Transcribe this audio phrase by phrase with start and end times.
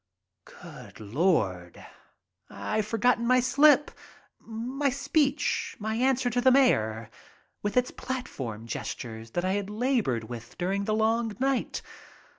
[0.45, 1.85] Good Lord!
[2.49, 3.91] I've forgotten my slip—
[4.39, 7.11] my speech, my answer to the mayor,
[7.61, 11.83] with its platform gestures that I had labored with during the long night.